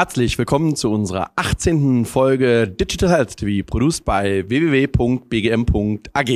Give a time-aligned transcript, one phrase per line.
[0.00, 2.06] Herzlich willkommen zu unserer 18.
[2.06, 6.30] Folge Digital Health TV, produced bei www.bgm.ag.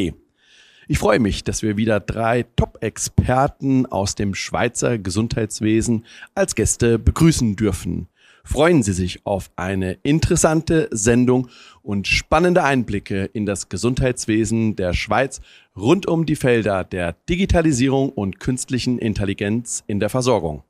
[0.86, 6.04] Ich freue mich, dass wir wieder drei Top-Experten aus dem Schweizer Gesundheitswesen
[6.34, 8.08] als Gäste begrüßen dürfen.
[8.44, 11.48] Freuen Sie sich auf eine interessante Sendung
[11.81, 15.40] und spannende Einblicke in das Gesundheitswesen der Schweiz
[15.75, 20.64] rund um die Felder der Digitalisierung und künstlichen Intelligenz in der Versorgung.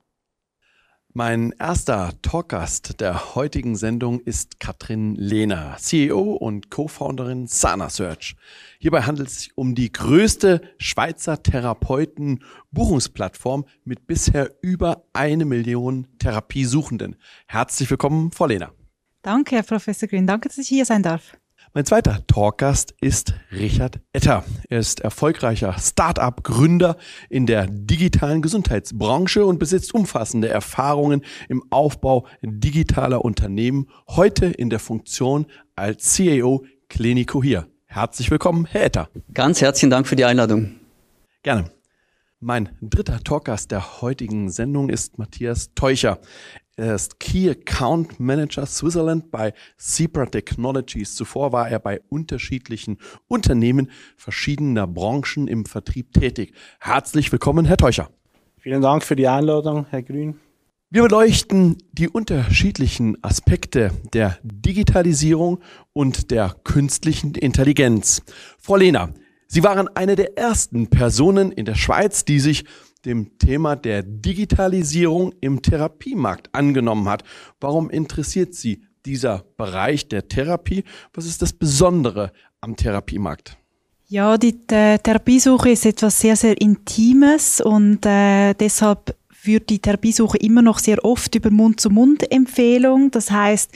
[1.16, 8.34] Mein erster Talkgast der heutigen Sendung ist Katrin Lehner, CEO und Co-Founderin Sana Search.
[8.80, 17.14] Hierbei handelt es sich um die größte Schweizer Therapeuten-Buchungsplattform mit bisher über eine Million Therapiesuchenden.
[17.46, 18.72] Herzlich willkommen, Frau Lehner.
[19.22, 20.26] Danke, Herr Professor Grün.
[20.26, 21.36] Danke, dass ich hier sein darf.
[21.76, 24.44] Mein zweiter Talkgast ist Richard Etter.
[24.68, 26.96] Er ist erfolgreicher Start-up-Gründer
[27.28, 34.78] in der digitalen Gesundheitsbranche und besitzt umfassende Erfahrungen im Aufbau digitaler Unternehmen, heute in der
[34.78, 37.66] Funktion als CAO Clinico hier.
[37.86, 39.08] Herzlich willkommen, Herr Etter.
[39.32, 40.76] Ganz herzlichen Dank für die Einladung.
[41.42, 41.72] Gerne.
[42.38, 46.20] Mein dritter Talkgast der heutigen Sendung ist Matthias Teucher.
[46.76, 51.14] Er ist Key Account Manager Switzerland bei Zebra Technologies.
[51.14, 56.52] Zuvor war er bei unterschiedlichen Unternehmen verschiedener Branchen im Vertrieb tätig.
[56.80, 58.10] Herzlich willkommen, Herr Teucher.
[58.58, 60.40] Vielen Dank für die Einladung, Herr Grün.
[60.90, 65.60] Wir beleuchten die unterschiedlichen Aspekte der Digitalisierung
[65.92, 68.22] und der künstlichen Intelligenz.
[68.58, 69.14] Frau Lehner,
[69.46, 72.64] Sie waren eine der ersten Personen in der Schweiz, die sich
[73.04, 77.22] dem Thema der Digitalisierung im Therapiemarkt angenommen hat.
[77.60, 80.84] Warum interessiert Sie dieser Bereich der Therapie?
[81.12, 83.56] Was ist das Besondere am Therapiemarkt?
[84.06, 90.38] Ja, die, die Therapiesuche ist etwas sehr, sehr Intimes und äh, deshalb führt die Therapiesuche
[90.38, 93.10] immer noch sehr oft über Mund-zu-Mund-Empfehlung.
[93.10, 93.70] Das heißt,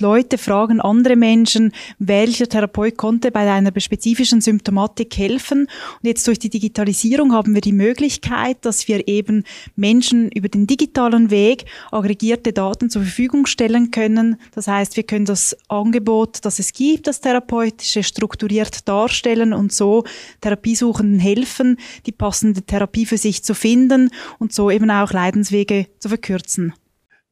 [0.00, 5.68] Leute fragen andere Menschen, welcher Therapeut konnte bei einer spezifischen Symptomatik helfen.
[6.02, 9.44] Und jetzt durch die Digitalisierung haben wir die Möglichkeit, dass wir eben
[9.76, 14.36] Menschen über den digitalen Weg aggregierte Daten zur Verfügung stellen können.
[14.54, 20.04] Das heißt, wir können das Angebot, das es gibt, das therapeutische, strukturiert darstellen und so
[20.40, 21.76] Therapiesuchenden helfen,
[22.06, 24.08] die passende Therapie für sich zu finden
[24.38, 26.72] und so eben auch Leidenswege zu verkürzen.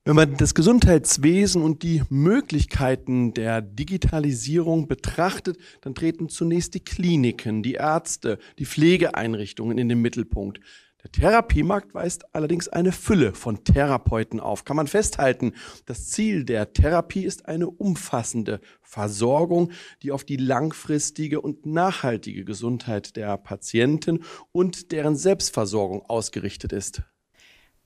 [0.05, 7.63] Wenn man das Gesundheitswesen und die Möglichkeiten der Digitalisierung betrachtet, dann treten zunächst die Kliniken,
[7.63, 10.61] die Ärzte, die Pflegeeinrichtungen in den Mittelpunkt.
[11.05, 14.65] Der Therapiemarkt weist allerdings eine Fülle von Therapeuten auf.
[14.65, 15.53] Kann man festhalten,
[15.87, 19.71] das Ziel der Therapie ist eine umfassende Versorgung,
[20.03, 27.03] die auf die langfristige und nachhaltige Gesundheit der Patienten und deren Selbstversorgung ausgerichtet ist.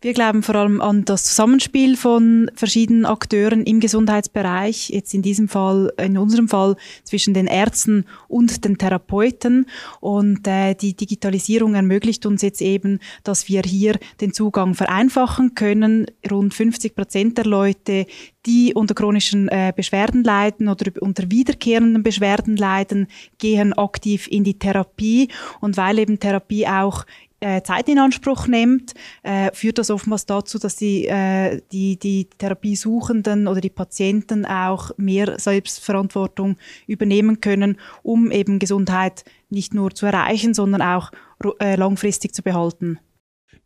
[0.03, 5.47] Wir glauben vor allem an das Zusammenspiel von verschiedenen Akteuren im Gesundheitsbereich, jetzt in diesem
[5.47, 6.75] Fall, in unserem Fall
[7.05, 9.67] zwischen den Ärzten und den Therapeuten.
[10.01, 16.07] Und äh, die Digitalisierung ermöglicht uns jetzt eben, dass wir hier den Zugang vereinfachen können.
[16.29, 18.07] Rund 50 Prozent der Leute,
[18.45, 23.07] die unter chronischen äh, Beschwerden leiden oder unter wiederkehrenden Beschwerden leiden,
[23.39, 25.29] gehen aktiv in die Therapie.
[25.61, 27.07] Und weil eben Therapie auch
[27.43, 32.29] äh, Zeit in Anspruch nimmt, äh, führt das oftmals dazu, dass die, äh, die, die
[32.39, 40.07] Therapiesuchenden oder die Patienten auch mehr Selbstverantwortung übernehmen können, um eben Gesundheit nicht nur zu
[40.07, 41.11] erreichen, sondern auch
[41.59, 42.99] äh, langfristig zu behalten.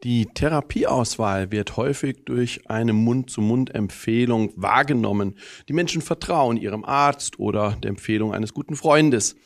[0.05, 5.37] Die Therapieauswahl wird häufig durch eine Mund-zu-Mund-Empfehlung wahrgenommen.
[5.69, 9.37] Die Menschen vertrauen ihrem Arzt oder der Empfehlung eines guten Freundes.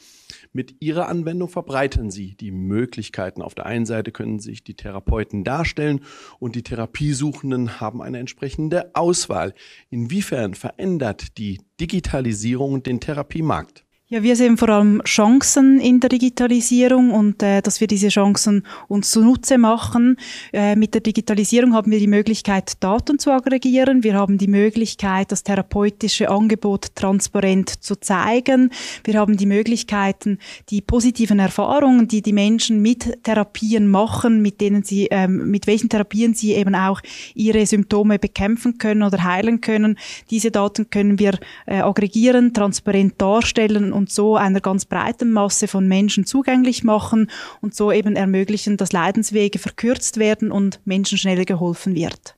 [0.52, 3.40] Mit Ihrer Anwendung verbreitern Sie die Möglichkeiten.
[3.40, 6.00] Auf der einen Seite können sich die Therapeuten darstellen
[6.40, 9.54] und die Therapiesuchenden haben eine entsprechende Auswahl.
[9.90, 13.84] Inwiefern verändert die Digitalisierung den Therapiemarkt?
[14.12, 18.66] Ja, wir sehen vor allem Chancen in der Digitalisierung und äh, dass wir diese Chancen
[18.88, 20.16] uns zunutze machen.
[20.52, 24.02] Äh, mit der Digitalisierung haben wir die Möglichkeit, Daten zu aggregieren.
[24.02, 28.70] Wir haben die Möglichkeit, das therapeutische Angebot transparent zu zeigen.
[29.04, 30.40] Wir haben die Möglichkeiten,
[30.70, 35.88] die positiven Erfahrungen, die die Menschen mit Therapien machen, mit denen sie, ähm, mit welchen
[35.88, 37.00] Therapien sie eben auch
[37.36, 39.96] ihre Symptome bekämpfen können oder heilen können.
[40.30, 45.86] Diese Daten können wir äh, aggregieren, transparent darstellen und so einer ganz breiten Masse von
[45.86, 47.30] Menschen zugänglich machen
[47.60, 52.34] und so eben ermöglichen, dass Leidenswege verkürzt werden und Menschen schneller geholfen wird.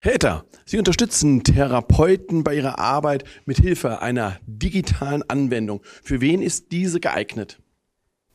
[0.00, 5.80] Peter, Sie unterstützen Therapeuten bei ihrer Arbeit mit Hilfe einer digitalen Anwendung.
[6.04, 7.58] Für wen ist diese geeignet?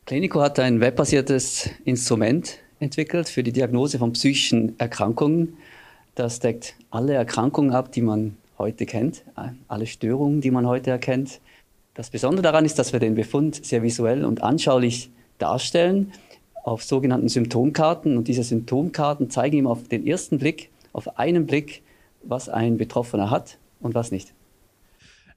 [0.05, 5.57] Clinico hat ein webbasiertes Instrument entwickelt für die Diagnose von psychischen Erkrankungen.
[6.15, 9.23] Das deckt alle Erkrankungen ab, die man heute kennt,
[9.69, 11.39] alle Störungen, die man heute erkennt.
[11.99, 16.13] Das Besondere daran ist, dass wir den Befund sehr visuell und anschaulich darstellen
[16.63, 18.15] auf sogenannten Symptomkarten.
[18.15, 21.83] Und diese Symptomkarten zeigen ihm auf den ersten Blick, auf einen Blick,
[22.23, 24.33] was ein Betroffener hat und was nicht.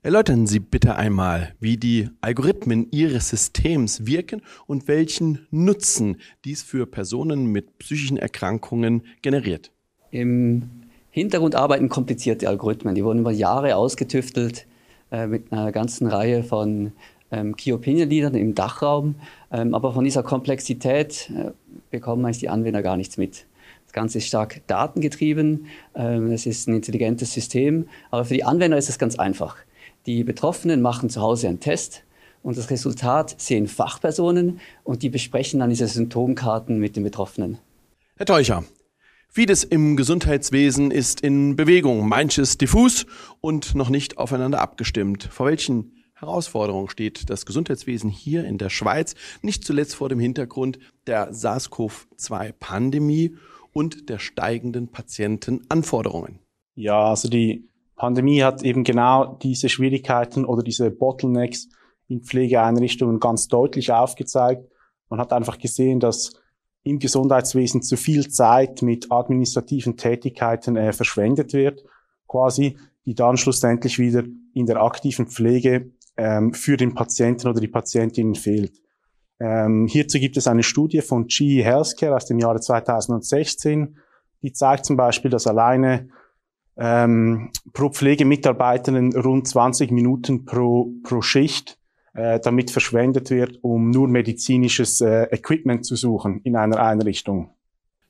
[0.04, 6.86] Erläutern Sie bitte einmal, wie die Algorithmen Ihres Systems wirken und welchen Nutzen dies für
[6.86, 9.72] Personen mit psychischen Erkrankungen generiert.
[10.12, 10.70] Im
[11.10, 12.94] Hintergrund arbeiten komplizierte Algorithmen.
[12.94, 14.68] Die wurden über Jahre ausgetüftelt
[15.12, 16.92] äh, mit einer ganzen Reihe von
[17.30, 19.14] ähm, Key Opinion Leadern im Dachraum.
[19.52, 21.50] Ähm, aber von dieser Komplexität äh,
[21.90, 23.46] bekommen eigentlich die Anwender gar nichts mit.
[23.84, 25.66] Das Ganze ist stark datengetrieben.
[25.94, 27.88] Ähm, es ist ein intelligentes System.
[28.10, 29.56] Aber für die Anwender ist es ganz einfach.
[30.06, 32.04] Die Betroffenen machen zu Hause einen Test
[32.42, 37.58] und das Resultat sehen Fachpersonen und die besprechen dann diese Symptomkarten mit den Betroffenen.
[38.16, 38.64] Herr Teucher,
[39.34, 43.06] Vieles im Gesundheitswesen ist in Bewegung, manches diffus
[43.40, 45.24] und noch nicht aufeinander abgestimmt.
[45.24, 50.78] Vor welchen Herausforderungen steht das Gesundheitswesen hier in der Schweiz, nicht zuletzt vor dem Hintergrund
[51.06, 53.36] der SARS-CoV-2-Pandemie
[53.72, 56.40] und der steigenden Patientenanforderungen?
[56.74, 61.70] Ja, also die Pandemie hat eben genau diese Schwierigkeiten oder diese Bottlenecks
[62.06, 64.70] in Pflegeeinrichtungen ganz deutlich aufgezeigt.
[65.08, 66.34] Man hat einfach gesehen, dass
[66.84, 71.84] im Gesundheitswesen zu viel Zeit mit administrativen Tätigkeiten äh, verschwendet wird,
[72.26, 72.76] quasi,
[73.06, 74.24] die dann schlussendlich wieder
[74.54, 78.80] in der aktiven Pflege ähm, für den Patienten oder die Patientinnen fehlt.
[79.40, 83.96] Ähm, hierzu gibt es eine Studie von GE Healthcare aus dem Jahre 2016,
[84.42, 86.08] die zeigt zum Beispiel, dass alleine
[86.76, 91.78] ähm, pro Pflegemitarbeiterin rund 20 Minuten pro, pro Schicht
[92.14, 97.50] äh, damit verschwendet wird, um nur medizinisches äh, Equipment zu suchen in einer Einrichtung.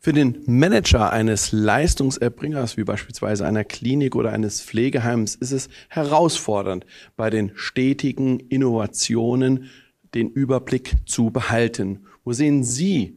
[0.05, 6.85] Für den Manager eines Leistungserbringers, wie beispielsweise einer Klinik oder eines Pflegeheims, ist es herausfordernd,
[7.17, 9.71] bei den stetigen Innovationen
[10.13, 12.01] den Überblick zu behalten.
[12.25, 13.17] Wo sehen Sie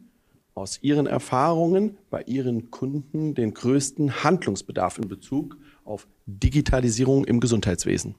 [0.53, 8.13] aus Ihren Erfahrungen bei Ihren Kunden den größten Handlungsbedarf in Bezug auf Digitalisierung im Gesundheitswesen?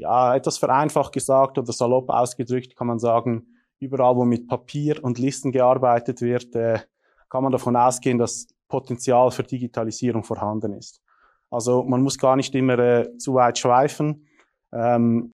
[0.00, 3.46] Ja, etwas vereinfacht gesagt oder salopp ausgedrückt kann man sagen,
[3.80, 6.78] überall wo mit Papier und Listen gearbeitet wird, äh,
[7.28, 11.02] kann man davon ausgehen, dass Potenzial für Digitalisierung vorhanden ist.
[11.50, 14.26] Also man muss gar nicht immer äh, zu weit schweifen.
[14.72, 15.32] Ähm,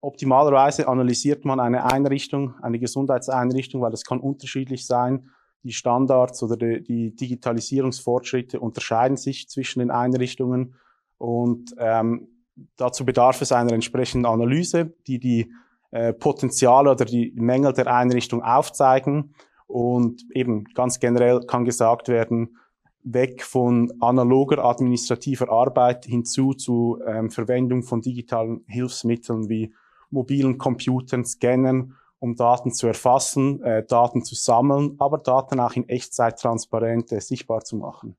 [0.00, 5.30] Optimalerweise analysiert man eine Einrichtung, eine Gesundheitseinrichtung, weil das kann unterschiedlich sein.
[5.62, 10.76] Die Standards oder die, die Digitalisierungsfortschritte unterscheiden sich zwischen den Einrichtungen
[11.18, 12.35] und ähm,
[12.76, 15.52] dazu bedarf es einer entsprechenden Analyse, die die
[15.90, 19.34] äh, Potenziale oder die Mängel der Einrichtung aufzeigen
[19.66, 22.56] und eben ganz generell kann gesagt werden,
[23.02, 29.72] weg von analoger administrativer Arbeit hinzu zu ähm, Verwendung von digitalen Hilfsmitteln wie
[30.10, 35.88] mobilen Computern scannen, um Daten zu erfassen, äh, Daten zu sammeln, aber Daten auch in
[35.88, 38.16] Echtzeit transparent äh, sichtbar zu machen.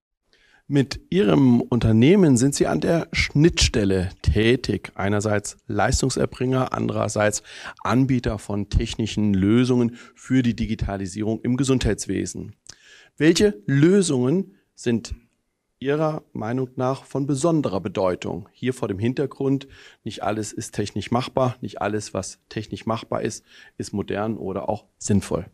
[0.70, 4.92] Mit Ihrem Unternehmen sind Sie an der Schnittstelle tätig.
[4.96, 7.42] Einerseits Leistungserbringer, andererseits
[7.86, 12.54] Anbieter von technischen Lösungen für die Digitalisierung im Gesundheitswesen.
[13.16, 15.16] Welche Lösungen sind
[15.80, 18.50] Ihrer Meinung nach von besonderer Bedeutung.
[18.52, 19.70] Hier vor dem Hintergrund,
[20.04, 23.46] nicht alles ist technisch machbar, nicht alles, was technisch machbar ist,
[23.78, 25.46] ist modern oder auch sinnvoll.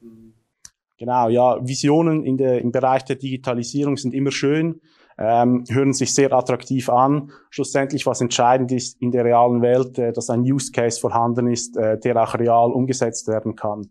[0.98, 4.82] Genau, ja, Visionen in der, im Bereich der Digitalisierung sind immer schön,
[5.18, 7.32] ähm, hören sich sehr attraktiv an.
[7.50, 11.78] Schlussendlich, was entscheidend ist in der realen Welt, äh, dass ein Use Case vorhanden ist,
[11.78, 13.90] äh, der auch real umgesetzt werden kann.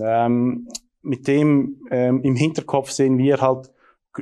[0.00, 0.68] Ähm,
[1.02, 3.70] mit dem ähm, im Hinterkopf sehen wir halt,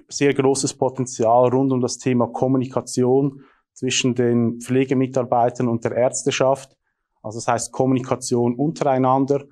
[0.09, 6.77] sehr großes Potenzial rund um das Thema Kommunikation zwischen den Pflegemitarbeitern und der Ärzteschaft.
[7.23, 9.45] Also das heißt Kommunikation untereinander,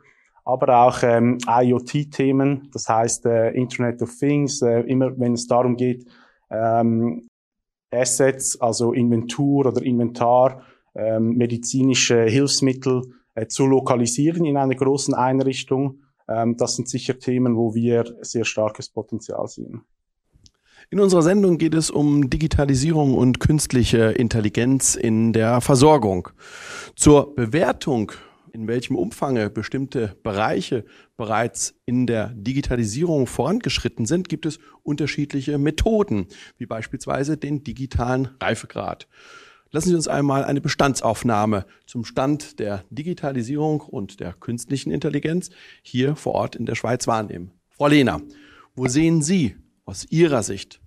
[0.44, 5.76] aber auch ähm, IoT-Themen, das heißt äh, Internet of Things, äh, immer wenn es darum
[5.76, 6.06] geht,
[6.54, 7.26] ähm,
[7.90, 10.62] Assets, also Inventur oder Inventar,
[10.94, 13.02] ähm, medizinische Hilfsmittel
[13.34, 16.02] äh, zu lokalisieren in einer großen Einrichtung.
[16.28, 19.82] Ähm, das sind sicher Themen, wo wir sehr starkes Potenzial sehen.
[20.90, 26.28] In unserer Sendung geht es um Digitalisierung und künstliche Intelligenz in der Versorgung.
[26.94, 28.12] Zur Bewertung,
[28.54, 30.84] in welchem Umfang bestimmte Bereiche
[31.16, 39.08] bereits in der Digitalisierung vorangeschritten sind, gibt es unterschiedliche Methoden, wie beispielsweise den digitalen Reifegrad.
[39.72, 45.50] Lassen Sie uns einmal eine Bestandsaufnahme zum Stand der Digitalisierung und der künstlichen Intelligenz
[45.82, 47.50] hier vor Ort in der Schweiz wahrnehmen.
[47.70, 48.22] Frau Lehner,
[48.76, 50.80] wo sehen Sie aus Ihrer Sicht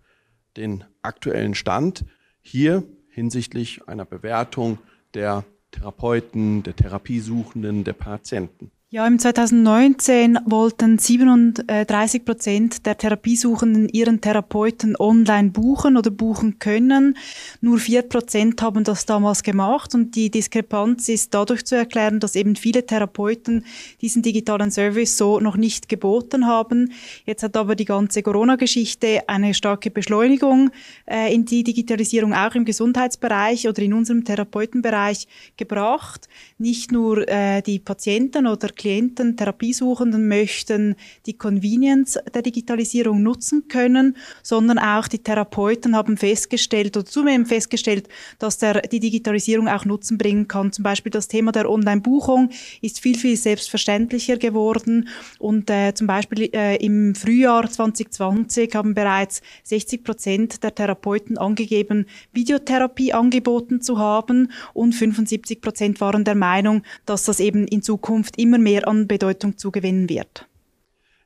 [0.56, 2.06] den aktuellen Stand
[2.40, 4.80] hier hinsichtlich einer Bewertung
[5.14, 8.72] der Therapeuten, der Therapiesuchenden, der Patienten?
[8.89, 17.17] Ja, im 2019 wollten 37 Prozent der Therapiesuchenden ihren Therapeuten online buchen oder buchen können.
[17.60, 22.38] Nur vier Prozent haben das damals gemacht und die Diskrepanz ist dadurch zu erklären, dass
[22.38, 23.65] eben viele Therapeuten
[24.00, 26.94] diesen digitalen Service so noch nicht geboten haben.
[27.25, 30.70] Jetzt hat aber die ganze Corona-Geschichte eine starke Beschleunigung
[31.08, 35.27] äh, in die Digitalisierung auch im Gesundheitsbereich oder in unserem Therapeutenbereich
[35.58, 36.29] gebracht.
[36.58, 44.16] Nicht nur äh, die Patienten oder Klienten, Therapiesuchenden möchten die Convenience der Digitalisierung nutzen können,
[44.44, 48.08] sondern auch die Therapeuten haben festgestellt oder zunehmend festgestellt,
[48.40, 50.72] dass der, die Digitalisierung auch Nutzen bringen kann.
[50.72, 52.50] Zum Beispiel das Thema der Online-Buchung
[52.82, 59.42] ist viel, viel selbstverständlicher geworden und äh, zum Beispiel äh, im Frühjahr 2020 haben bereits
[59.64, 66.84] 60 Prozent der Therapeuten angegeben, Videotherapie angeboten zu haben und 75 Prozent waren der Meinung,
[67.06, 70.46] dass das eben in Zukunft immer mehr mehr an Bedeutung zugewinnen wird.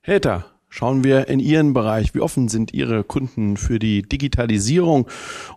[0.02, 2.14] Helter, schauen wir in Ihren Bereich.
[2.14, 5.08] Wie offen sind Ihre Kunden für die Digitalisierung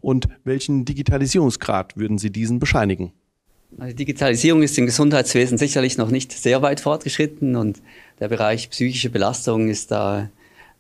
[0.01, 3.13] und welchen Digitalisierungsgrad würden Sie diesen bescheinigen?
[3.71, 7.83] Die Digitalisierung ist im Gesundheitswesen sicherlich noch nicht sehr weit fortgeschritten und
[8.19, 10.31] der Bereich psychische Belastung ist da,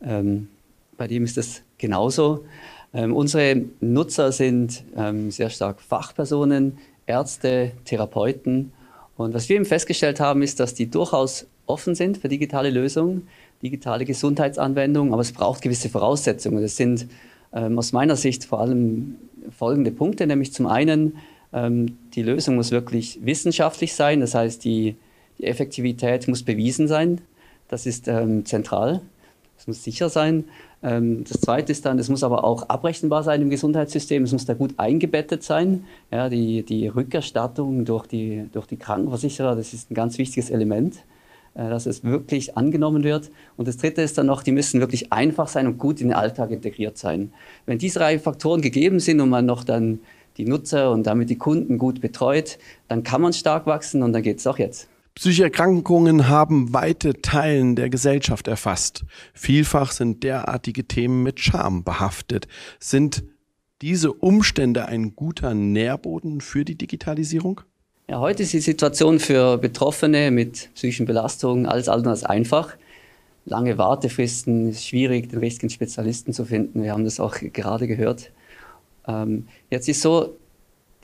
[0.03, 0.49] ähm,
[0.97, 2.47] bei dem ist das genauso.
[2.95, 8.73] Ähm, unsere Nutzer sind ähm, sehr stark Fachpersonen, Ärzte, Therapeuten
[9.17, 13.29] und was wir eben festgestellt haben, ist, dass die durchaus offen sind für digitale Lösungen,
[13.63, 16.61] digitale Gesundheitsanwendungen, aber es braucht gewisse Voraussetzungen.
[16.61, 17.07] Das sind
[17.53, 19.17] ähm, aus meiner Sicht vor allem
[19.57, 21.17] folgende Punkte, nämlich zum einen,
[21.53, 24.97] ähm, die Lösung muss wirklich wissenschaftlich sein, das heißt, die,
[25.39, 27.21] die Effektivität muss bewiesen sein,
[27.69, 29.01] das ist ähm, zentral,
[29.57, 30.45] es muss sicher sein.
[30.85, 34.45] Ähm, das Zweite ist dann, es muss aber auch abrechenbar sein im Gesundheitssystem, es muss
[34.45, 35.85] da gut eingebettet sein.
[36.13, 40.97] Ja, die, die Rückerstattung durch die, durch die Krankenversicherer, das ist ein ganz wichtiges Element,
[41.55, 43.31] äh, dass es wirklich angenommen wird.
[43.57, 46.17] Und das Dritte ist dann noch, die müssen wirklich einfach sein und gut in den
[46.17, 47.33] Alltag integriert sein.
[47.65, 50.01] Wenn diese drei Faktoren gegeben sind und man noch dann
[50.37, 54.23] die Nutzer und damit die Kunden gut betreut, dann kann man stark wachsen und dann
[54.23, 54.89] geht es auch jetzt.
[55.15, 59.05] Psychische Erkrankungen haben weite Teilen der Gesellschaft erfasst.
[59.33, 62.49] Vielfach sind derartige Themen mit Scham behaftet.
[62.81, 63.23] Sind
[63.81, 67.61] diese Umstände ein guter Nährboden für die Digitalisierung?
[68.09, 72.77] Ja, heute ist die Situation für Betroffene mit psychischen Belastungen alles andere als einfach.
[73.45, 76.83] Lange Wartefristen, ist schwierig, den richtigen Spezialisten zu finden.
[76.83, 78.33] Wir haben das auch gerade gehört.
[79.07, 80.37] Ähm, jetzt ist so,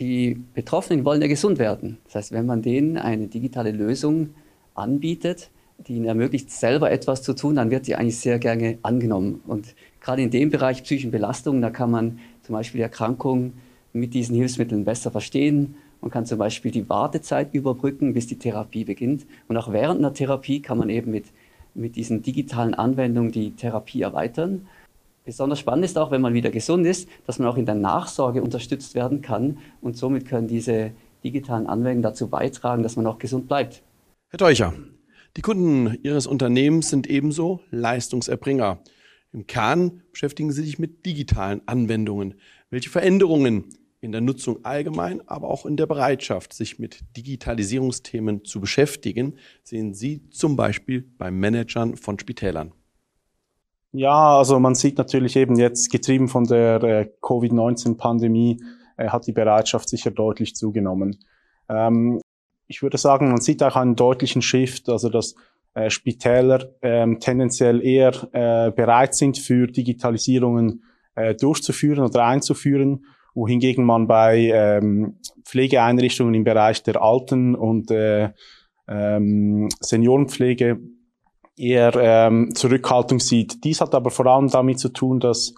[0.01, 1.99] die Betroffenen wollen ja gesund werden.
[2.07, 4.31] Das heißt, wenn man denen eine digitale Lösung
[4.75, 5.51] anbietet,
[5.87, 9.43] die ihnen ermöglicht, selber etwas zu tun, dann wird sie eigentlich sehr gerne angenommen.
[9.47, 13.53] Und gerade in dem Bereich psychischen Belastungen, da kann man zum Beispiel die Erkrankung
[13.93, 15.75] mit diesen Hilfsmitteln besser verstehen.
[16.01, 19.27] Man kann zum Beispiel die Wartezeit überbrücken, bis die Therapie beginnt.
[19.49, 21.27] Und auch während einer Therapie kann man eben mit,
[21.75, 24.67] mit diesen digitalen Anwendungen die Therapie erweitern.
[25.31, 28.43] Besonders spannend ist auch, wenn man wieder gesund ist, dass man auch in der Nachsorge
[28.43, 30.91] unterstützt werden kann und somit können diese
[31.23, 33.81] digitalen Anwendungen dazu beitragen, dass man auch gesund bleibt.
[34.31, 34.75] Herr Teucher,
[35.37, 38.81] die Kunden Ihres Unternehmens sind ebenso Leistungserbringer.
[39.33, 42.35] Im Kern beschäftigen Sie sich mit digitalen Anwendungen.
[42.71, 43.67] Welche Veränderungen
[44.01, 49.95] in der Nutzung allgemein, aber auch in der Bereitschaft, sich mit Digitalisierungsthemen zu beschäftigen, sehen
[49.95, 52.73] Sie zum Beispiel bei Managern von Spitälern?
[53.93, 58.63] Ja, also man sieht natürlich eben jetzt, getrieben von der äh, Covid-19-Pandemie,
[58.97, 61.19] äh, hat die Bereitschaft sicher deutlich zugenommen.
[61.69, 62.21] Ähm,
[62.69, 65.35] ich würde sagen, man sieht auch einen deutlichen Shift, also dass
[65.75, 70.85] äh, Spitäler ähm, tendenziell eher äh, bereit sind, für Digitalisierungen
[71.17, 78.31] äh, durchzuführen oder einzuführen, wohingegen man bei ähm, Pflegeeinrichtungen im Bereich der Alten- und äh,
[78.87, 80.81] ähm, Seniorenpflege
[81.57, 83.65] eher ähm, Zurückhaltung sieht.
[83.65, 85.55] Dies hat aber vor allem damit zu tun, dass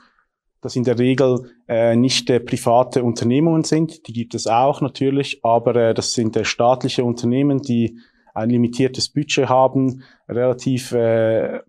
[0.60, 5.44] das in der Regel äh, nicht äh, private Unternehmungen sind, die gibt es auch natürlich,
[5.44, 7.98] aber äh, das sind äh, staatliche Unternehmen, die
[8.32, 11.60] ein limitiertes Budget haben, relativ äh,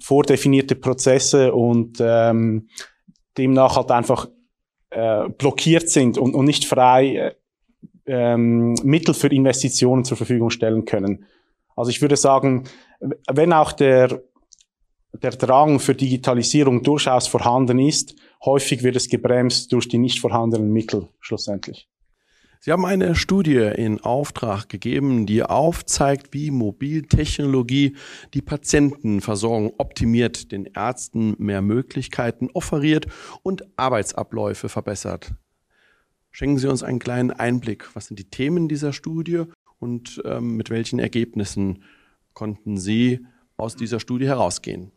[0.00, 2.68] vordefinierte Prozesse und ähm,
[3.36, 4.28] demnach halt einfach
[4.90, 7.34] äh, blockiert sind und, und nicht frei äh,
[8.06, 11.26] ähm, Mittel für Investitionen zur Verfügung stellen können.
[11.76, 12.64] Also ich würde sagen,
[13.28, 14.22] wenn auch der,
[15.12, 20.72] der Drang für Digitalisierung durchaus vorhanden ist, häufig wird es gebremst durch die nicht vorhandenen
[20.72, 21.88] Mittel schlussendlich.
[22.60, 27.96] Sie haben eine Studie in Auftrag gegeben, die aufzeigt, wie Mobiltechnologie
[28.34, 33.06] die Patientenversorgung optimiert, den Ärzten mehr Möglichkeiten offeriert
[33.42, 35.34] und Arbeitsabläufe verbessert.
[36.32, 37.94] Schenken Sie uns einen kleinen Einblick.
[37.94, 39.44] Was sind die Themen dieser Studie
[39.78, 41.82] und ähm, mit welchen Ergebnissen
[42.32, 43.20] konnten Sie
[43.56, 44.92] aus dieser Studie herausgehen?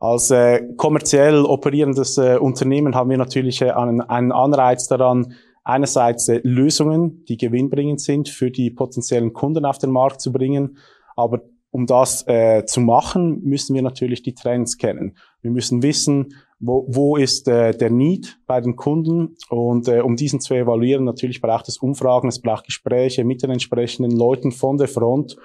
[0.00, 6.28] Als äh, kommerziell operierendes äh, Unternehmen haben wir natürlich äh, einen, einen Anreiz daran, einerseits
[6.28, 10.78] äh, Lösungen, die gewinnbringend sind, für die potenziellen Kunden auf den Markt zu bringen.
[11.14, 15.16] Aber um das äh, zu machen, müssen wir natürlich die Trends kennen.
[15.40, 20.14] Wir müssen wissen, wo, wo ist äh, der Need bei den Kunden und äh, um
[20.16, 24.78] diesen zu evaluieren, natürlich braucht es Umfragen, es braucht Gespräche mit den entsprechenden Leuten von
[24.78, 25.36] der Front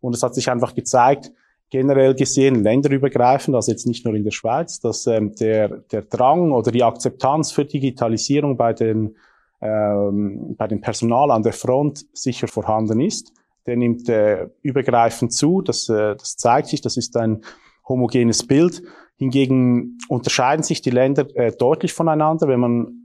[0.00, 1.30] und es hat sich einfach gezeigt,
[1.68, 6.52] generell gesehen länderübergreifend, also jetzt nicht nur in der Schweiz, dass ähm, der, der Drang
[6.52, 9.14] oder die Akzeptanz für Digitalisierung bei den
[9.60, 13.32] ähm, bei dem Personal an der Front sicher vorhanden ist.
[13.66, 17.42] Der nimmt äh, übergreifend zu, das, äh, das zeigt sich, das ist ein
[17.88, 18.82] homogenes Bild.
[19.16, 22.48] Hingegen unterscheiden sich die Länder äh, deutlich voneinander.
[22.48, 23.02] Wenn man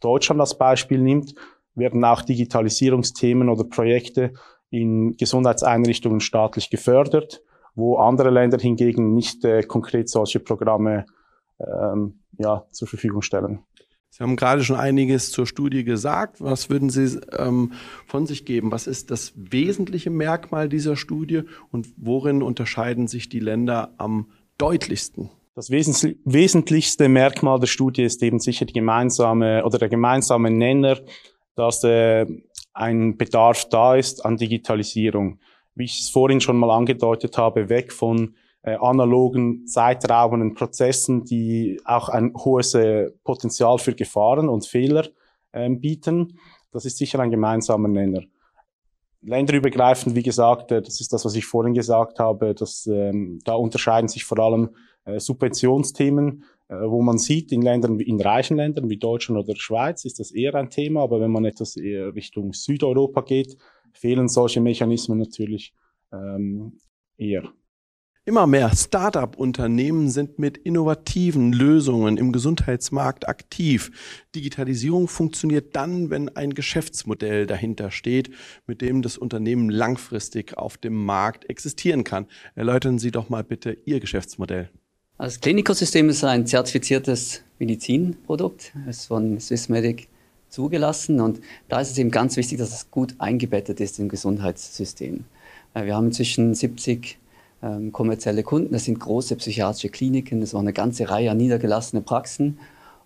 [0.00, 1.34] Deutschland als Beispiel nimmt,
[1.74, 4.32] werden auch Digitalisierungsthemen oder Projekte
[4.70, 7.42] in Gesundheitseinrichtungen staatlich gefördert,
[7.74, 11.06] wo andere Länder hingegen nicht äh, konkret solche Programme
[11.60, 13.60] ähm, ja, zur Verfügung stellen.
[14.10, 16.40] Sie haben gerade schon einiges zur Studie gesagt.
[16.40, 17.72] Was würden Sie ähm,
[18.06, 18.70] von sich geben?
[18.70, 21.42] Was ist das wesentliche Merkmal dieser Studie
[21.72, 25.30] und worin unterscheiden sich die Länder am deutlichsten?
[25.54, 30.98] Das wesentlichste Merkmal der Studie ist eben sicher die gemeinsame oder der gemeinsame Nenner,
[31.54, 32.26] dass äh,
[32.72, 35.38] ein Bedarf da ist an Digitalisierung.
[35.76, 41.80] Wie ich es vorhin schon mal angedeutet habe, weg von äh, analogen, zeitraubenden Prozessen, die
[41.84, 45.06] auch ein hohes äh, Potenzial für Gefahren und Fehler
[45.52, 46.40] ähm, bieten.
[46.72, 48.22] Das ist sicher ein gemeinsamer Nenner.
[49.22, 53.54] Länderübergreifend, wie gesagt, äh, das ist das, was ich vorhin gesagt habe, dass, ähm, da
[53.54, 58.88] unterscheiden sich vor allem äh, Subventionsthemen, äh, wo man sieht, in Ländern, in reichen Ländern
[58.88, 62.52] wie Deutschland oder Schweiz ist das eher ein Thema, aber wenn man etwas eher Richtung
[62.52, 63.56] Südeuropa geht,
[63.92, 65.74] fehlen solche Mechanismen natürlich
[66.12, 66.78] ähm,
[67.16, 67.52] eher.
[68.26, 74.24] Immer mehr Start-up-Unternehmen sind mit innovativen Lösungen im Gesundheitsmarkt aktiv.
[74.34, 78.30] Digitalisierung funktioniert dann, wenn ein Geschäftsmodell dahinter steht,
[78.66, 82.26] mit dem das Unternehmen langfristig auf dem Markt existieren kann.
[82.54, 84.70] Erläutern Sie doch mal bitte Ihr Geschäftsmodell.
[85.16, 88.72] Das Klinikosystem ist ein zertifiziertes Medizinprodukt.
[88.88, 90.08] Ist von Swissmedic
[90.48, 95.24] zugelassen und da ist es eben ganz wichtig, dass es gut eingebettet ist im Gesundheitssystem.
[95.74, 97.18] Äh, wir haben inzwischen 70
[97.62, 98.72] ähm, kommerzielle Kunden.
[98.72, 102.58] Das sind große psychiatrische Kliniken, das war eine ganze Reihe an niedergelassene Praxen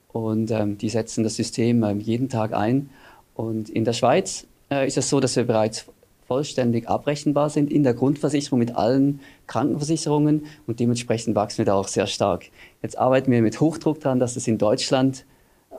[0.09, 2.89] und ähm, die setzen das System ähm, jeden Tag ein.
[3.35, 5.87] Und in der Schweiz äh, ist es so, dass wir bereits
[6.29, 11.89] vollständig abrechenbar sind in der Grundversicherung mit allen Krankenversicherungen und dementsprechend wachsen wir da auch
[11.89, 12.45] sehr stark.
[12.83, 15.25] Jetzt arbeiten wir mit Hochdruck daran, dass das in Deutschland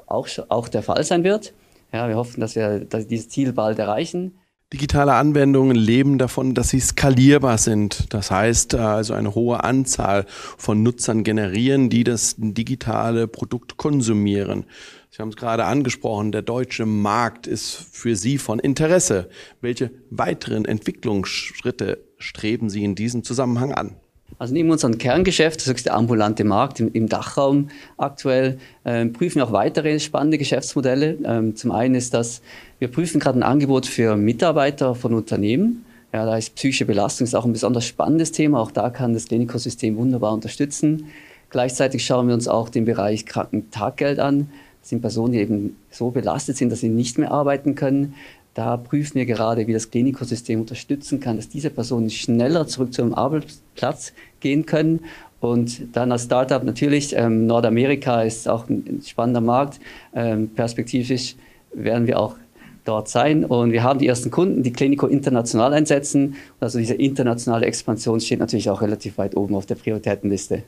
[0.08, 1.54] auch, auch der Fall sein wird.
[1.94, 4.34] Ja, wir hoffen, dass wir dass dieses Ziel bald erreichen.
[4.74, 8.14] Digitale Anwendungen leben davon, dass sie skalierbar sind.
[8.14, 14.66] Das heißt äh, also eine hohe Anzahl von Nutzern generieren, die das digitale Produkt konsumieren.
[15.12, 19.30] Sie haben es gerade angesprochen, der deutsche Markt ist für Sie von Interesse.
[19.60, 23.96] Welche weiteren Entwicklungsschritte streben Sie in diesem Zusammenhang an?
[24.38, 29.38] Also neben unserem Kerngeschäft, das ist der ambulante Markt im, im Dachraum aktuell, äh, prüfen
[29.38, 31.18] wir auch weitere spannende Geschäftsmodelle.
[31.26, 32.44] Ähm, zum einen ist das,
[32.78, 35.86] wir prüfen gerade ein Angebot für Mitarbeiter von Unternehmen.
[36.14, 38.60] Ja, da ist psychische Belastung ist auch ein besonders spannendes Thema.
[38.60, 41.08] Auch da kann das Klinikosystem wunderbar unterstützen.
[41.50, 44.50] Gleichzeitig schauen wir uns auch den Bereich Krankentaggeld an.
[44.82, 48.16] Das sind Personen, die eben so belastet sind, dass sie nicht mehr arbeiten können.
[48.54, 53.02] Da prüfen wir gerade, wie das Klinikosystem unterstützen kann, dass diese Personen schneller zurück zu
[53.02, 55.02] einem Arbeitsplatz gehen können.
[55.40, 59.80] Und dann als Startup natürlich, ähm, Nordamerika ist auch ein spannender Markt.
[60.14, 61.36] Ähm, perspektivisch
[61.74, 62.36] werden wir auch
[62.84, 63.46] dort sein.
[63.46, 66.36] Und wir haben die ersten Kunden, die Klinico international einsetzen.
[66.60, 70.64] Also diese internationale Expansion steht natürlich auch relativ weit oben auf der Prioritätenliste.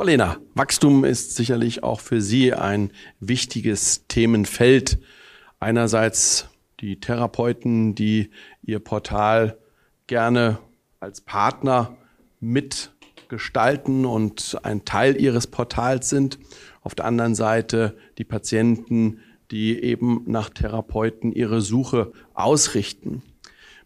[0.00, 4.98] Frau Lehner, Wachstum ist sicherlich auch für Sie ein wichtiges Themenfeld.
[5.58, 6.48] Einerseits
[6.80, 8.30] die Therapeuten, die
[8.62, 9.58] ihr Portal
[10.06, 10.58] gerne
[11.00, 11.98] als Partner
[12.40, 16.38] mitgestalten und ein Teil ihres Portals sind.
[16.80, 23.22] Auf der anderen Seite die Patienten, die eben nach Therapeuten ihre Suche ausrichten.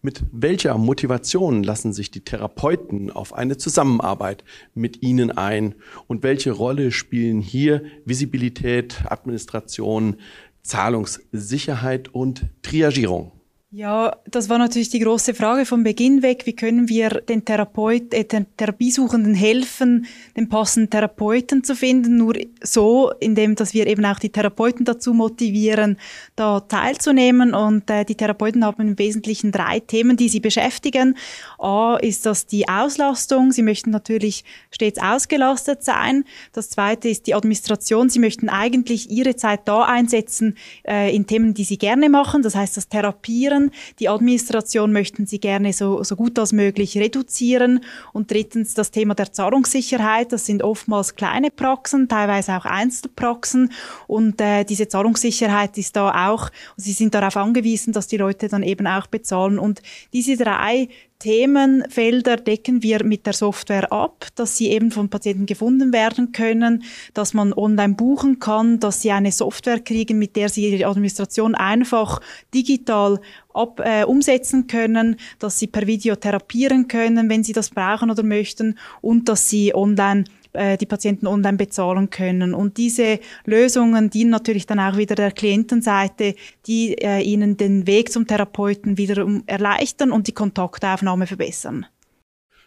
[0.05, 5.77] Mit welcher Motivation lassen sich die Therapeuten auf eine Zusammenarbeit mit Ihnen ein?
[6.09, 10.17] Und welche Rolle spielen hier Visibilität, Administration,
[10.61, 13.33] Zahlungssicherheit und Triagierung.
[13.77, 16.43] Ja, das war natürlich die große Frage vom Beginn weg.
[16.47, 20.07] Wie können wir den Therapeut, äh, den Therapiesuchenden helfen,
[20.37, 22.19] den passenden Therapeuten zu finden?
[22.19, 25.99] Nur so, indem, dass wir eben auch die Therapeuten dazu motivieren,
[26.37, 27.53] da teilzunehmen.
[27.53, 31.17] Und äh, die Therapeuten haben im Wesentlichen drei Themen, die sie beschäftigen.
[31.59, 33.51] A ist das die Auslastung.
[33.51, 36.23] Sie möchten natürlich stets ausgelastet sein.
[36.53, 38.09] Das zweite ist die Administration.
[38.09, 40.57] Sie möchten eigentlich ihre Zeit da einsetzen
[40.87, 42.43] äh, in Themen, die sie gerne machen.
[42.43, 43.71] Das heißt, das Therapieren reduzieren.
[43.99, 47.81] Die Administration möchten sie gerne so, so gut als möglich reduzieren.
[48.13, 50.33] Und drittens das Thema der Zahlungssicherheit.
[50.33, 53.73] Das sind oftmals kleine Praxen, teilweise auch Einzelpraxen.
[54.07, 58.63] Und äh, diese Zahlungssicherheit ist da auch, sie sind darauf angewiesen, dass die Leute dann
[58.63, 59.59] eben auch bezahlen.
[59.59, 65.47] Und diese drei Themenfelder decken wir mit der Software ab, dass sie eben von Patienten
[65.47, 66.83] gefunden werden können,
[67.15, 71.55] dass man online buchen kann, dass sie eine Software kriegen, mit der sie ihre Administration
[71.55, 72.21] einfach
[72.53, 73.21] digital
[73.55, 78.23] ab, äh, umsetzen können, dass sie per Video therapieren können, wenn sie das brauchen oder
[78.23, 80.25] möchten und dass sie online
[80.55, 82.55] äh, die Patienten online bezahlen können.
[82.55, 86.35] Und diese Lösungen dienen natürlich dann auch wieder der Klientenseite,
[86.67, 91.87] die äh, ihnen den Weg zum Therapeuten wiederum erleichtern und die Kontaktaufnahme verbessern.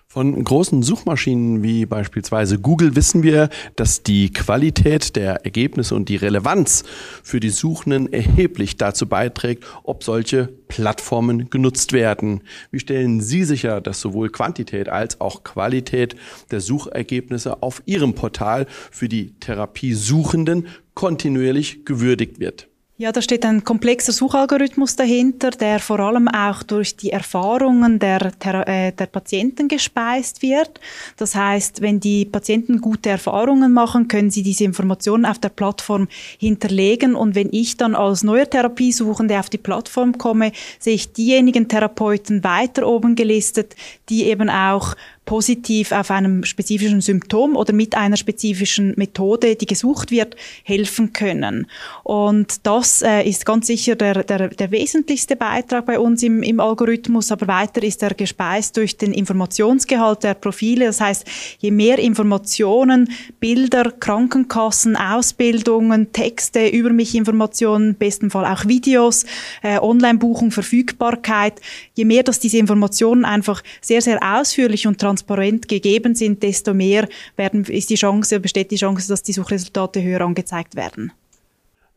[0.10, 6.16] Von großen Suchmaschinen wie beispielsweise Google wissen wir, dass die Qualität der Ergebnisse und die
[6.16, 6.86] Relevanz
[7.24, 12.42] für die Suchenden erheblich dazu beiträgt, ob solche Plattformen genutzt werden.
[12.72, 16.16] Wie stellen Sie sicher, dass sowohl Quantität als auch Qualität
[16.52, 22.67] der Suchergebnisse auf Ihrem Portal für die Therapiesuchenden kontinuierlich gewürdigt wird?
[23.00, 28.32] Ja, da steht ein komplexer Suchalgorithmus dahinter, der vor allem auch durch die Erfahrungen der,
[28.44, 30.80] der, äh, der Patienten gespeist wird.
[31.16, 36.08] Das heißt, wenn die Patienten gute Erfahrungen machen, können sie diese Informationen auf der Plattform
[36.40, 37.14] hinterlegen.
[37.14, 42.44] Und wenn ich dann als neuer Therapiesuchende auf die Plattform komme, sehe ich diejenigen Therapeuten
[42.44, 43.76] weiter oben gelistet,
[44.10, 44.96] die eben auch
[45.28, 51.68] positiv auf einem spezifischen Symptom oder mit einer spezifischen Methode, die gesucht wird, helfen können.
[52.04, 56.60] Und das äh, ist ganz sicher der, der, der wesentlichste Beitrag bei uns im, im
[56.62, 60.86] Algorithmus, aber weiter ist er gespeist durch den Informationsgehalt der Profile.
[60.86, 61.26] Das heißt,
[61.60, 63.10] je mehr Informationen,
[63.42, 69.26] Bilder, Krankenkassen, Ausbildungen, Texte, über mich Informationen, besten Fall auch Videos,
[69.62, 71.60] äh, Online-Buchung, Verfügbarkeit,
[71.96, 76.74] je mehr, dass diese Informationen einfach sehr, sehr ausführlich und transparent transparent gegeben sind, desto
[76.74, 81.12] mehr werden, ist die Chance, besteht die Chance, dass die Suchresultate höher angezeigt werden.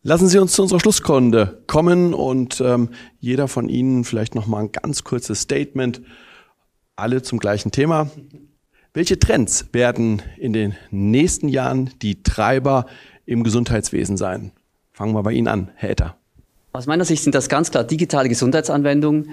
[0.03, 2.89] Lassen Sie uns zu unserer Schlusskunde kommen und ähm,
[3.21, 6.01] jeder von Ihnen vielleicht noch mal ein ganz kurzes Statement,
[6.97, 8.11] alle zum gleichen Thema.
[8.95, 12.87] Welche Trends werden in den nächsten Jahren die Treiber
[13.27, 14.53] im Gesundheitswesen sein?
[14.91, 16.17] Fangen wir bei Ihnen an, Herr Etter.
[16.73, 19.31] Aus meiner Sicht sind das ganz klar digitale Gesundheitsanwendungen,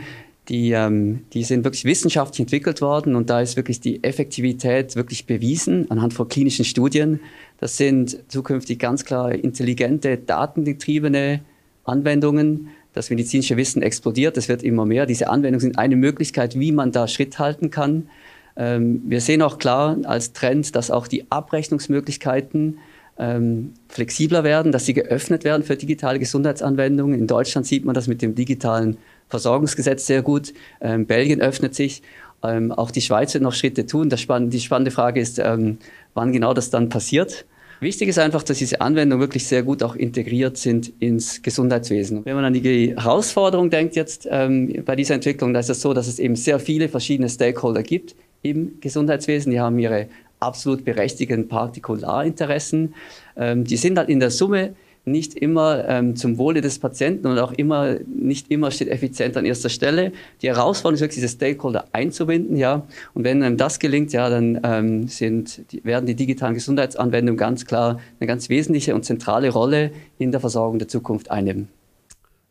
[0.50, 5.26] die, ähm, die sind wirklich wissenschaftlich entwickelt worden und da ist wirklich die Effektivität wirklich
[5.26, 7.20] bewiesen anhand von klinischen Studien.
[7.60, 11.42] Das sind zukünftig ganz klar intelligente, datengetriebene
[11.84, 12.70] Anwendungen.
[12.94, 15.06] Das medizinische Wissen explodiert, es wird immer mehr.
[15.06, 18.10] Diese Anwendungen sind eine Möglichkeit, wie man da Schritt halten kann.
[18.56, 22.78] Ähm, wir sehen auch klar als Trend, dass auch die Abrechnungsmöglichkeiten
[23.20, 27.20] ähm, flexibler werden, dass sie geöffnet werden für digitale Gesundheitsanwendungen.
[27.20, 28.98] In Deutschland sieht man das mit dem digitalen
[29.30, 30.54] Versorgungsgesetz sehr gut.
[30.82, 32.02] Ähm, Belgien öffnet sich.
[32.44, 34.16] Ähm, auch die Schweiz wird noch Schritte tun.
[34.16, 35.78] Spann die spannende Frage ist, ähm,
[36.14, 37.46] wann genau das dann passiert.
[37.80, 42.26] Wichtig ist einfach, dass diese Anwendungen wirklich sehr gut auch integriert sind ins Gesundheitswesen.
[42.26, 45.94] Wenn man an die Herausforderung denkt jetzt ähm, bei dieser Entwicklung, da ist es so,
[45.94, 49.52] dass es eben sehr viele verschiedene Stakeholder gibt im Gesundheitswesen.
[49.52, 50.08] Die haben ihre
[50.40, 52.96] absolut berechtigten Partikularinteressen.
[53.36, 54.74] Ähm, die sind halt in der Summe
[55.08, 59.46] nicht immer ähm, zum Wohle des Patienten und auch immer, nicht immer steht effizient an
[59.46, 60.12] erster Stelle.
[60.42, 62.86] Die Herausforderung ist wirklich, diese Stakeholder einzubinden, ja.
[63.14, 67.66] Und wenn einem das gelingt, ja, dann ähm, sind, die, werden die digitalen Gesundheitsanwendungen ganz
[67.66, 71.70] klar eine ganz wesentliche und zentrale Rolle in der Versorgung der Zukunft einnehmen.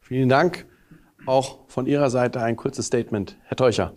[0.01, 0.67] Vielen Dank.
[1.27, 3.37] Auch von Ihrer Seite ein kurzes Statement.
[3.45, 3.93] Herr Teucher.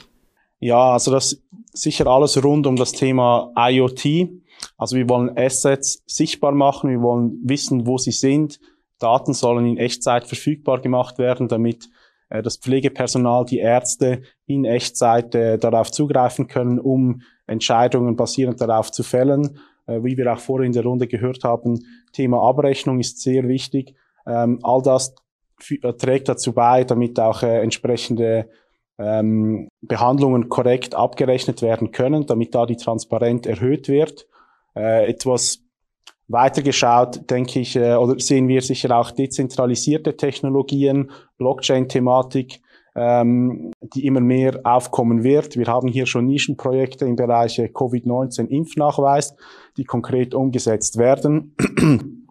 [0.59, 1.41] Ja, also das
[1.71, 4.29] sicher alles rund um das Thema IoT.
[4.77, 8.59] Also wir wollen Assets sichtbar machen, wir wollen wissen, wo sie sind.
[8.99, 11.89] Daten sollen in Echtzeit verfügbar gemacht werden, damit
[12.29, 18.91] äh, das Pflegepersonal, die Ärzte in Echtzeit äh, darauf zugreifen können, um Entscheidungen basierend darauf
[18.91, 19.59] zu fällen.
[19.89, 21.79] Äh, wie wir auch vorhin in der Runde gehört haben,
[22.13, 23.95] Thema Abrechnung ist sehr wichtig.
[24.27, 25.15] Ähm, all das
[25.69, 28.49] äh, trägt dazu bei, damit auch äh, entsprechende
[28.97, 34.27] ähm, Behandlungen korrekt abgerechnet werden können, damit da die Transparenz erhöht wird.
[34.75, 35.63] Äh, etwas,
[36.29, 42.61] Weitergeschaut, denke ich, äh, oder sehen wir sicher auch dezentralisierte Technologien, Blockchain-Thematik,
[42.95, 45.57] ähm, die immer mehr aufkommen wird.
[45.57, 49.35] Wir haben hier schon Nischenprojekte im Bereich Covid-19-Impfnachweis,
[49.75, 51.55] die konkret umgesetzt werden.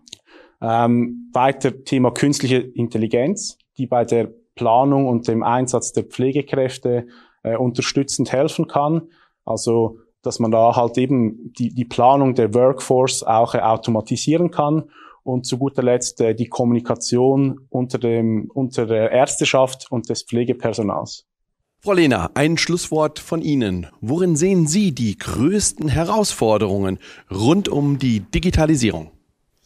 [0.62, 7.08] ähm, weiter Thema künstliche Intelligenz, die bei der Planung und dem Einsatz der Pflegekräfte
[7.42, 9.08] äh, unterstützend helfen kann.
[9.44, 9.98] Also
[10.28, 14.84] dass man da halt eben die, die Planung der Workforce auch äh, automatisieren kann
[15.24, 21.24] und zu guter Letzt äh, die Kommunikation unter, dem, unter der Ärzteschaft und des Pflegepersonals.
[21.80, 23.86] Frau Lehner, ein Schlusswort von Ihnen.
[24.02, 26.98] Worin sehen Sie die größten Herausforderungen
[27.30, 29.10] rund um die Digitalisierung?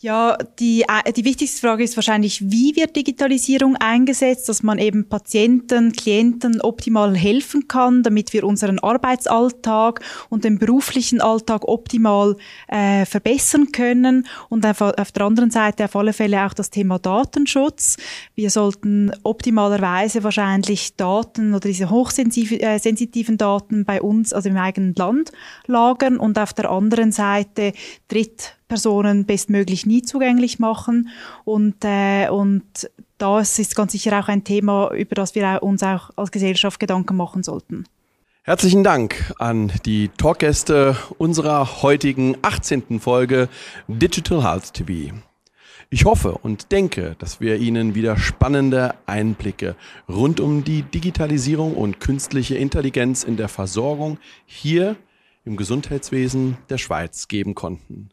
[0.03, 5.09] Ja, die, äh, die wichtigste Frage ist wahrscheinlich, wie wird Digitalisierung eingesetzt, dass man eben
[5.09, 12.37] Patienten, Klienten optimal helfen kann, damit wir unseren Arbeitsalltag und den beruflichen Alltag optimal
[12.67, 14.27] äh, verbessern können.
[14.49, 17.97] Und auf, auf der anderen Seite auf alle Fälle auch das Thema Datenschutz.
[18.35, 24.97] Wir sollten optimalerweise wahrscheinlich Daten oder diese hochsensitiven äh, Daten bei uns, also im eigenen
[24.97, 25.31] Land,
[25.69, 27.73] lagern und auf der anderen Seite
[28.09, 31.11] Dritt Personen bestmöglich nie zugänglich machen.
[31.45, 32.65] Und, äh, und
[33.19, 37.15] das ist ganz sicher auch ein Thema, über das wir uns auch als Gesellschaft Gedanken
[37.15, 37.85] machen sollten.
[38.45, 42.99] Herzlichen Dank an die Talkgäste unserer heutigen 18.
[42.99, 43.51] Folge
[43.89, 45.15] Digital Health TV.
[45.91, 49.77] Ich hoffe und denke, dass wir Ihnen wieder spannende Einblicke
[50.09, 54.97] rund um die Digitalisierung und künstliche Intelligenz in der Versorgung hier
[55.45, 58.09] im Gesundheitswesen der Schweiz geben konnten.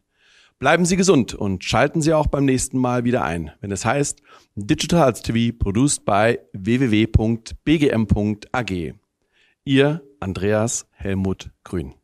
[0.59, 4.21] Bleiben Sie gesund und schalten Sie auch beim nächsten Mal wieder ein, wenn es heißt
[4.55, 7.55] Digital Health TV produced by www.bgm.ag.
[9.63, 11.95] Ihr Andreas Helmut Grün.